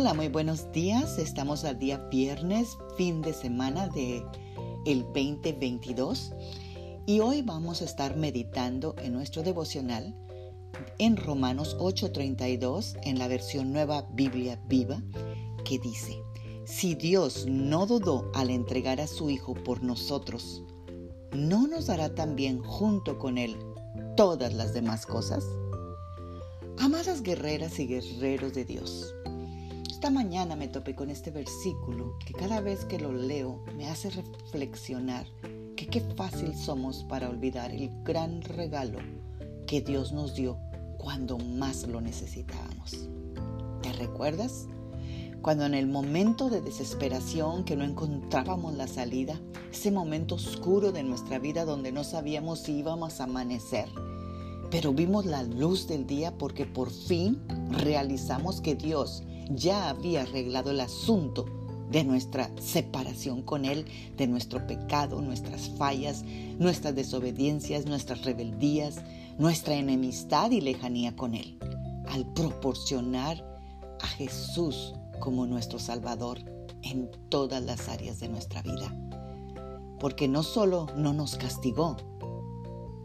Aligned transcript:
Hola, 0.00 0.14
muy 0.14 0.28
buenos 0.28 0.70
días. 0.70 1.18
Estamos 1.18 1.64
al 1.64 1.76
día 1.76 1.98
viernes, 2.08 2.78
fin 2.96 3.20
de 3.20 3.32
semana 3.32 3.88
de 3.88 4.24
el 4.86 5.02
2022 5.02 6.34
y 7.04 7.18
hoy 7.18 7.42
vamos 7.42 7.82
a 7.82 7.84
estar 7.84 8.16
meditando 8.16 8.94
en 9.02 9.12
nuestro 9.12 9.42
devocional 9.42 10.14
en 10.98 11.16
Romanos 11.16 11.76
8:32 11.80 12.96
en 13.02 13.18
la 13.18 13.26
versión 13.26 13.72
Nueva 13.72 14.06
Biblia 14.12 14.62
Viva 14.68 15.02
que 15.64 15.80
dice: 15.80 16.22
Si 16.64 16.94
Dios 16.94 17.46
no 17.48 17.84
dudó 17.84 18.30
al 18.36 18.50
entregar 18.50 19.00
a 19.00 19.08
su 19.08 19.30
hijo 19.30 19.54
por 19.54 19.82
nosotros, 19.82 20.62
¿no 21.32 21.66
nos 21.66 21.86
dará 21.86 22.14
también 22.14 22.62
junto 22.62 23.18
con 23.18 23.36
él 23.36 23.56
todas 24.16 24.54
las 24.54 24.72
demás 24.72 25.06
cosas? 25.06 25.44
Amadas 26.78 27.22
guerreras 27.22 27.80
y 27.80 27.88
guerreros 27.88 28.54
de 28.54 28.64
Dios, 28.64 29.12
esta 29.98 30.10
mañana 30.10 30.54
me 30.54 30.68
topé 30.68 30.94
con 30.94 31.10
este 31.10 31.32
versículo 31.32 32.16
que 32.24 32.32
cada 32.32 32.60
vez 32.60 32.84
que 32.84 33.00
lo 33.00 33.12
leo 33.12 33.64
me 33.76 33.88
hace 33.88 34.10
reflexionar 34.10 35.26
que 35.74 35.88
qué 35.88 36.00
fácil 36.00 36.54
somos 36.54 37.02
para 37.02 37.28
olvidar 37.28 37.72
el 37.72 37.90
gran 38.04 38.42
regalo 38.42 39.00
que 39.66 39.80
Dios 39.80 40.12
nos 40.12 40.36
dio 40.36 40.56
cuando 40.98 41.36
más 41.36 41.88
lo 41.88 42.00
necesitábamos. 42.00 43.08
¿Te 43.82 43.92
recuerdas? 43.92 44.68
Cuando 45.42 45.66
en 45.66 45.74
el 45.74 45.88
momento 45.88 46.48
de 46.48 46.60
desesperación 46.60 47.64
que 47.64 47.74
no 47.74 47.82
encontrábamos 47.82 48.74
la 48.74 48.86
salida, 48.86 49.40
ese 49.72 49.90
momento 49.90 50.36
oscuro 50.36 50.92
de 50.92 51.02
nuestra 51.02 51.40
vida 51.40 51.64
donde 51.64 51.90
no 51.90 52.04
sabíamos 52.04 52.60
si 52.60 52.78
íbamos 52.78 53.20
a 53.20 53.24
amanecer, 53.24 53.88
pero 54.70 54.92
vimos 54.92 55.26
la 55.26 55.42
luz 55.42 55.88
del 55.88 56.06
día 56.06 56.38
porque 56.38 56.66
por 56.66 56.90
fin 56.92 57.42
realizamos 57.68 58.60
que 58.60 58.76
Dios 58.76 59.24
ya 59.50 59.88
había 59.88 60.22
arreglado 60.22 60.70
el 60.70 60.80
asunto 60.80 61.46
de 61.90 62.04
nuestra 62.04 62.50
separación 62.60 63.42
con 63.42 63.64
Él, 63.64 63.86
de 64.16 64.26
nuestro 64.26 64.66
pecado, 64.66 65.20
nuestras 65.22 65.70
fallas, 65.70 66.22
nuestras 66.58 66.94
desobediencias, 66.94 67.86
nuestras 67.86 68.24
rebeldías, 68.24 68.96
nuestra 69.38 69.74
enemistad 69.74 70.50
y 70.50 70.60
lejanía 70.60 71.16
con 71.16 71.34
Él, 71.34 71.58
al 72.08 72.30
proporcionar 72.34 73.42
a 74.00 74.06
Jesús 74.06 74.94
como 75.18 75.46
nuestro 75.46 75.78
Salvador 75.78 76.38
en 76.82 77.10
todas 77.28 77.62
las 77.62 77.88
áreas 77.88 78.20
de 78.20 78.28
nuestra 78.28 78.62
vida. 78.62 78.94
Porque 79.98 80.28
no 80.28 80.42
solo 80.42 80.86
no 80.96 81.12
nos 81.12 81.36
castigó, 81.36 81.96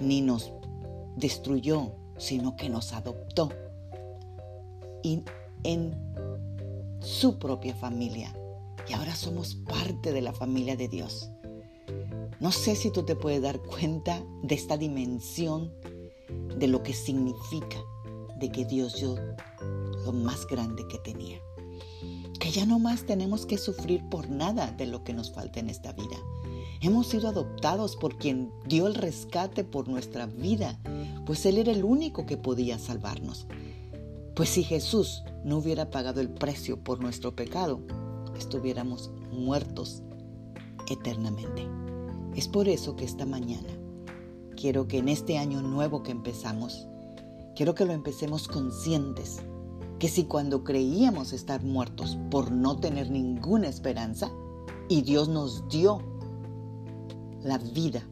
ni 0.00 0.20
nos 0.20 0.52
destruyó, 1.16 1.92
sino 2.18 2.56
que 2.56 2.68
nos 2.68 2.92
adoptó. 2.92 3.50
Y 5.02 5.22
en 5.64 5.96
su 7.06 7.38
propia 7.38 7.72
familia. 7.72 8.34
Y 8.88 8.92
ahora 8.92 9.14
somos 9.14 9.54
parte 9.54 10.12
de 10.12 10.20
la 10.20 10.32
familia 10.32 10.76
de 10.76 10.88
Dios. 10.88 11.30
No 12.40 12.50
sé 12.50 12.74
si 12.74 12.90
tú 12.90 13.04
te 13.04 13.14
puedes 13.14 13.40
dar 13.40 13.60
cuenta 13.60 14.24
de 14.42 14.56
esta 14.56 14.76
dimensión, 14.76 15.72
de 16.58 16.66
lo 16.66 16.82
que 16.82 16.92
significa, 16.92 17.78
de 18.40 18.50
que 18.50 18.64
Dios 18.64 18.96
dio 18.96 19.16
lo 20.04 20.12
más 20.12 20.48
grande 20.48 20.84
que 20.88 20.98
tenía. 20.98 21.38
Que 22.40 22.50
ya 22.50 22.66
no 22.66 22.80
más 22.80 23.06
tenemos 23.06 23.46
que 23.46 23.56
sufrir 23.56 24.02
por 24.10 24.28
nada 24.28 24.72
de 24.72 24.86
lo 24.86 25.04
que 25.04 25.14
nos 25.14 25.32
falta 25.32 25.60
en 25.60 25.70
esta 25.70 25.92
vida. 25.92 26.16
Hemos 26.80 27.06
sido 27.06 27.28
adoptados 27.28 27.94
por 27.94 28.18
quien 28.18 28.50
dio 28.66 28.88
el 28.88 28.96
rescate 28.96 29.62
por 29.62 29.88
nuestra 29.88 30.26
vida, 30.26 30.80
pues 31.24 31.46
Él 31.46 31.58
era 31.58 31.70
el 31.70 31.84
único 31.84 32.26
que 32.26 32.36
podía 32.36 32.80
salvarnos. 32.80 33.46
Pues 34.36 34.50
si 34.50 34.64
Jesús 34.64 35.24
no 35.44 35.56
hubiera 35.56 35.88
pagado 35.88 36.20
el 36.20 36.28
precio 36.28 36.76
por 36.84 37.00
nuestro 37.00 37.34
pecado, 37.34 37.80
estuviéramos 38.36 39.10
muertos 39.32 40.02
eternamente. 40.90 41.66
Es 42.34 42.46
por 42.46 42.68
eso 42.68 42.96
que 42.96 43.06
esta 43.06 43.24
mañana 43.24 43.70
quiero 44.54 44.88
que 44.88 44.98
en 44.98 45.08
este 45.08 45.38
año 45.38 45.62
nuevo 45.62 46.02
que 46.02 46.10
empezamos, 46.10 46.86
quiero 47.54 47.74
que 47.74 47.86
lo 47.86 47.94
empecemos 47.94 48.46
conscientes 48.46 49.38
que 49.98 50.08
si 50.08 50.24
cuando 50.24 50.64
creíamos 50.64 51.32
estar 51.32 51.62
muertos 51.62 52.18
por 52.30 52.52
no 52.52 52.76
tener 52.76 53.10
ninguna 53.10 53.68
esperanza, 53.68 54.30
y 54.90 55.00
Dios 55.00 55.30
nos 55.30 55.66
dio 55.70 56.02
la 57.42 57.56
vida, 57.56 58.06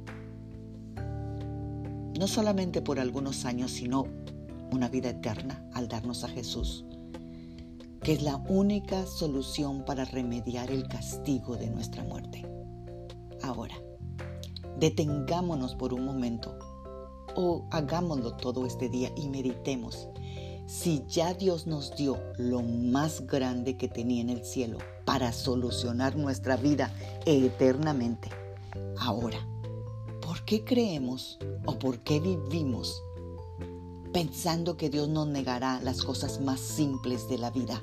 no 2.18 2.26
solamente 2.26 2.80
por 2.80 2.98
algunos 2.98 3.44
años, 3.44 3.72
sino 3.72 4.06
una 4.74 4.88
vida 4.88 5.10
eterna 5.10 5.64
al 5.72 5.88
darnos 5.88 6.24
a 6.24 6.28
Jesús, 6.28 6.84
que 8.02 8.12
es 8.12 8.22
la 8.22 8.36
única 8.48 9.06
solución 9.06 9.84
para 9.84 10.04
remediar 10.04 10.70
el 10.70 10.88
castigo 10.88 11.56
de 11.56 11.70
nuestra 11.70 12.02
muerte. 12.04 12.44
Ahora, 13.42 13.76
detengámonos 14.78 15.74
por 15.74 15.94
un 15.94 16.04
momento 16.04 16.58
o 17.36 17.66
hagámoslo 17.70 18.36
todo 18.36 18.66
este 18.66 18.88
día 18.88 19.10
y 19.16 19.28
meditemos 19.28 20.08
si 20.66 21.04
ya 21.08 21.34
Dios 21.34 21.66
nos 21.66 21.94
dio 21.96 22.18
lo 22.38 22.62
más 22.62 23.26
grande 23.26 23.76
que 23.76 23.88
tenía 23.88 24.22
en 24.22 24.30
el 24.30 24.44
cielo 24.44 24.78
para 25.04 25.32
solucionar 25.32 26.16
nuestra 26.16 26.56
vida 26.56 26.92
eternamente. 27.26 28.30
Ahora, 28.98 29.38
¿por 30.22 30.44
qué 30.44 30.64
creemos 30.64 31.38
o 31.66 31.78
por 31.78 32.00
qué 32.00 32.18
vivimos 32.18 33.02
pensando 34.14 34.76
que 34.76 34.90
Dios 34.90 35.08
nos 35.08 35.26
negará 35.26 35.80
las 35.80 36.02
cosas 36.04 36.40
más 36.40 36.60
simples 36.60 37.28
de 37.28 37.36
la 37.36 37.50
vida, 37.50 37.82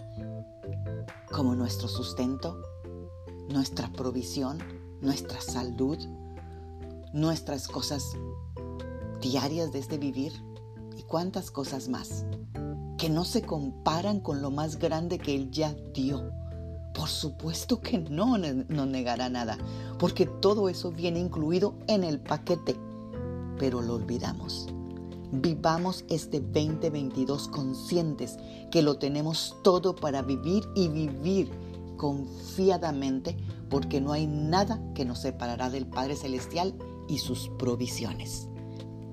como 1.29 1.55
nuestro 1.55 1.89
sustento, 1.89 2.57
nuestra 3.49 3.91
provisión, 3.91 4.57
nuestra 5.01 5.41
salud, 5.41 5.97
nuestras 7.11 7.67
cosas 7.67 8.13
diarias 9.19 9.73
de 9.73 9.79
este 9.79 9.97
vivir 9.97 10.31
y 10.95 11.03
cuántas 11.03 11.51
cosas 11.51 11.89
más 11.89 12.23
que 12.97 13.09
no 13.09 13.25
se 13.25 13.41
comparan 13.41 14.21
con 14.21 14.41
lo 14.41 14.51
más 14.51 14.79
grande 14.79 15.19
que 15.19 15.35
Él 15.35 15.51
ya 15.51 15.75
dio. 15.93 16.31
Por 16.93 17.09
supuesto 17.09 17.81
que 17.81 17.97
no 17.97 18.37
nos 18.37 18.87
negará 18.87 19.27
nada, 19.27 19.57
porque 19.99 20.27
todo 20.27 20.69
eso 20.69 20.93
viene 20.93 21.19
incluido 21.19 21.75
en 21.87 22.05
el 22.05 22.21
paquete, 22.21 22.77
pero 23.59 23.81
lo 23.81 23.95
olvidamos. 23.95 24.69
Vivamos 25.31 26.03
este 26.09 26.41
2022 26.41 27.47
conscientes 27.47 28.37
que 28.69 28.81
lo 28.81 28.97
tenemos 28.97 29.55
todo 29.63 29.95
para 29.95 30.21
vivir 30.21 30.67
y 30.75 30.89
vivir 30.89 31.49
confiadamente 31.95 33.37
porque 33.69 34.01
no 34.01 34.11
hay 34.11 34.27
nada 34.27 34.81
que 34.93 35.05
nos 35.05 35.19
separará 35.19 35.69
del 35.69 35.87
Padre 35.87 36.17
Celestial 36.17 36.75
y 37.07 37.19
sus 37.19 37.49
provisiones. 37.57 38.49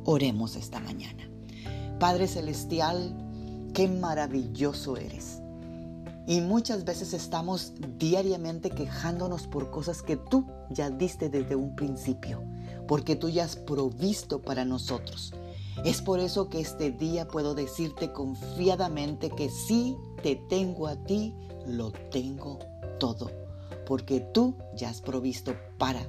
Oremos 0.05 0.57
esta 0.57 0.81
mañana. 0.81 1.31
Padre 2.01 2.27
Celestial, 2.27 3.15
qué 3.73 3.87
maravilloso 3.87 4.97
eres. 4.97 5.41
Y 6.27 6.41
muchas 6.41 6.85
veces 6.85 7.13
estamos 7.13 7.75
diariamente 7.97 8.71
quejándonos 8.71 9.47
por 9.47 9.71
cosas 9.71 10.03
que 10.03 10.17
tú 10.17 10.45
ya 10.71 10.91
diste 10.91 11.29
desde 11.31 11.55
un 11.55 11.77
principio, 11.77 12.43
porque 12.89 13.15
tú 13.15 13.29
ya 13.29 13.45
has 13.45 13.55
provisto 13.55 14.43
para 14.43 14.65
nosotros. 14.65 15.33
Es 15.85 16.03
por 16.03 16.21
eso 16.21 16.49
que 16.49 16.61
este 16.61 16.91
día 16.91 17.29
puedo 17.29 17.55
decirte 17.55 18.13
confiadamente 18.13 19.31
que 19.31 19.49
si 19.49 19.97
te 20.23 20.37
tengo 20.37 20.87
a 20.87 20.97
ti, 21.05 21.35
lo 21.67 21.93
tengo 22.11 22.59
todo, 22.99 23.31
porque 23.87 24.21
tú 24.21 24.57
ya 24.75 24.91
has 24.91 25.01
provisto 25.01 25.55
para 25.79 26.09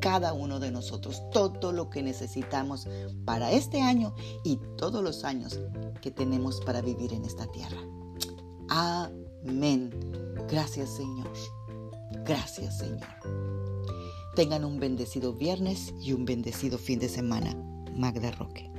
cada 0.00 0.32
uno 0.32 0.58
de 0.58 0.70
nosotros 0.70 1.22
todo 1.30 1.72
lo 1.72 1.90
que 1.90 2.02
necesitamos 2.02 2.88
para 3.24 3.52
este 3.52 3.82
año 3.82 4.14
y 4.44 4.58
todos 4.76 5.04
los 5.04 5.24
años 5.24 5.60
que 6.00 6.10
tenemos 6.10 6.60
para 6.62 6.80
vivir 6.80 7.12
en 7.12 7.24
esta 7.24 7.46
tierra. 7.46 7.78
Amén. 8.68 9.90
Gracias 10.48 10.90
Señor. 10.90 11.30
Gracias 12.24 12.78
Señor. 12.78 13.08
Tengan 14.34 14.64
un 14.64 14.80
bendecido 14.80 15.34
viernes 15.34 15.92
y 16.00 16.12
un 16.12 16.24
bendecido 16.24 16.78
fin 16.78 16.98
de 16.98 17.08
semana. 17.08 17.54
Magda 17.94 18.30
Roque. 18.30 18.70